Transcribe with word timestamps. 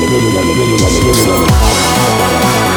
Thank 0.00 0.12
you. 2.62 2.67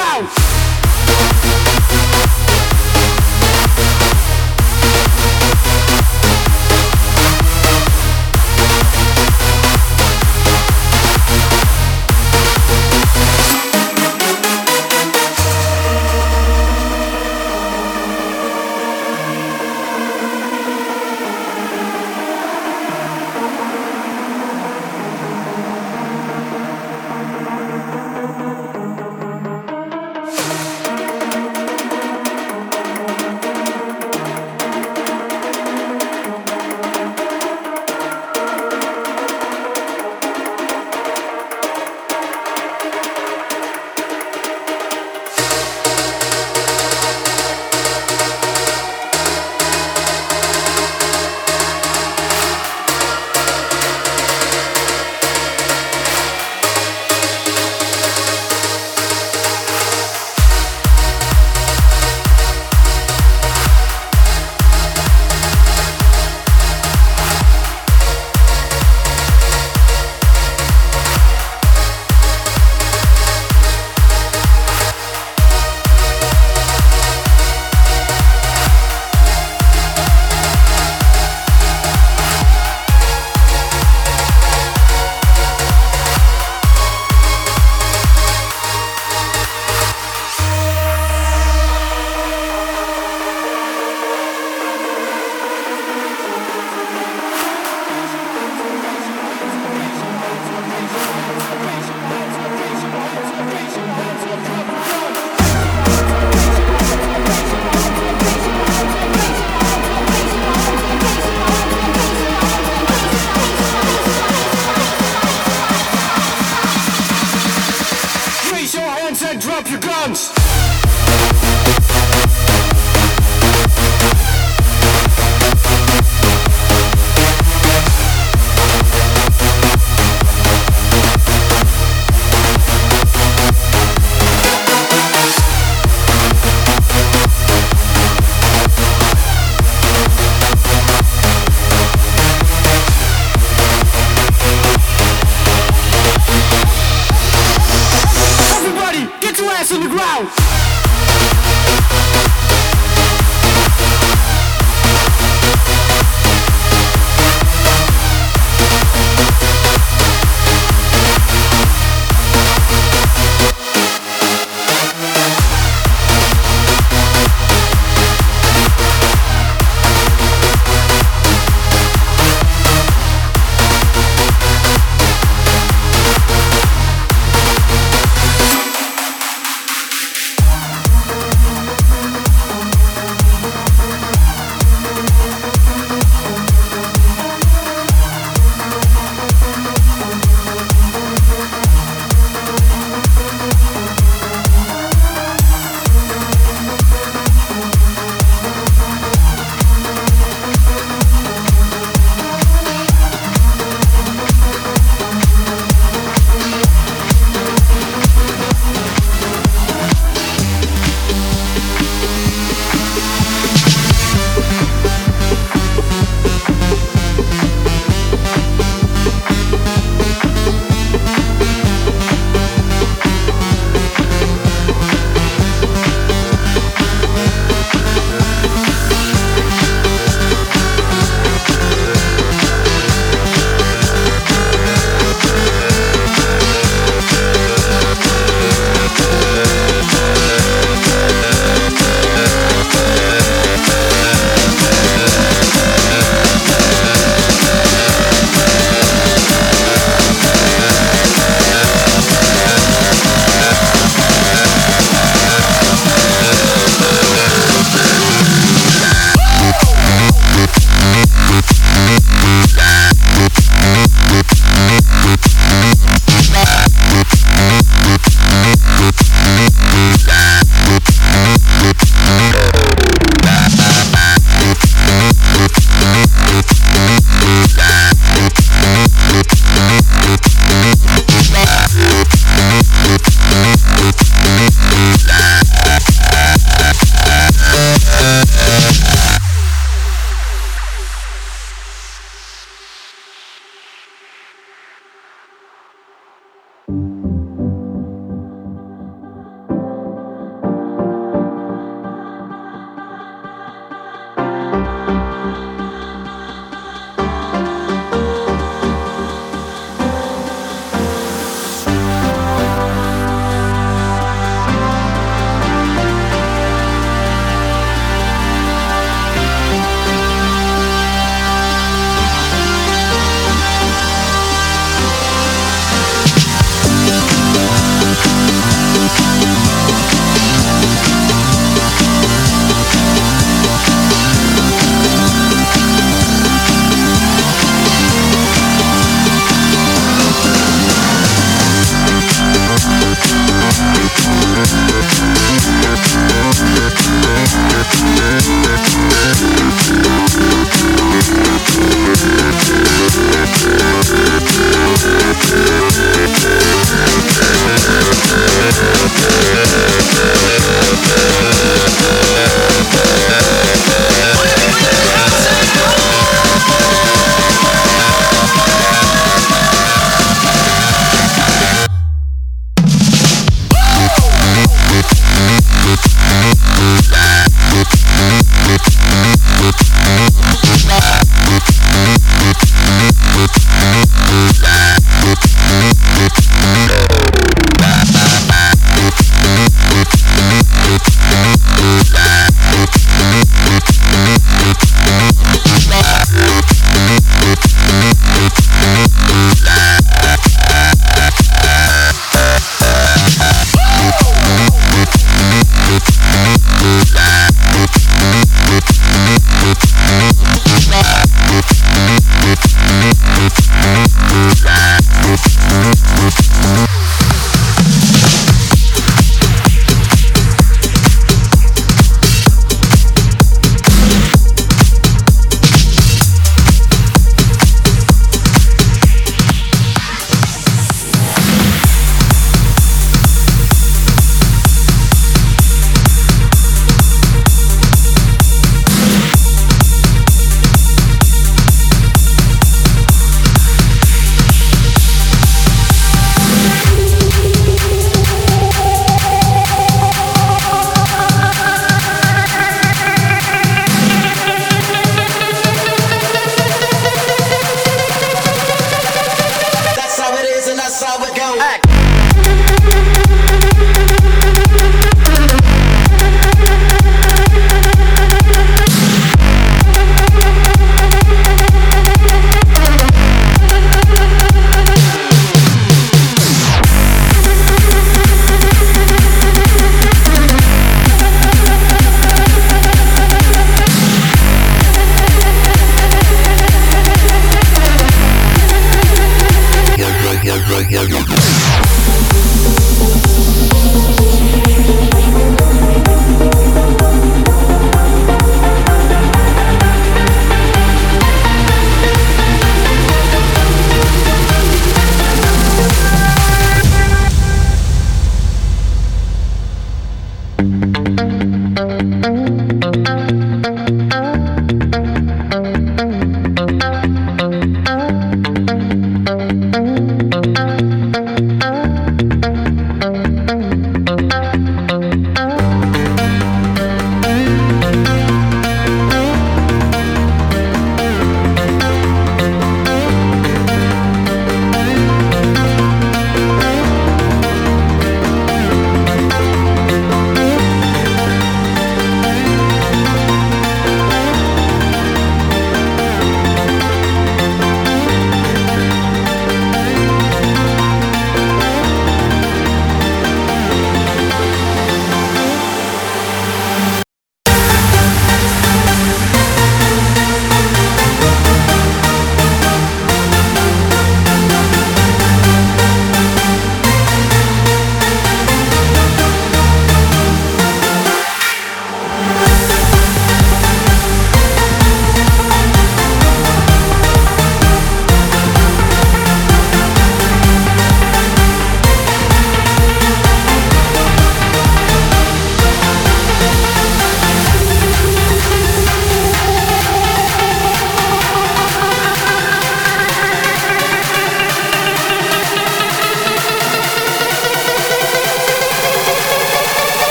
out. 0.00 0.77